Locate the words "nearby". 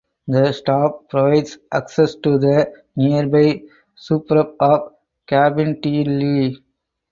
2.95-3.61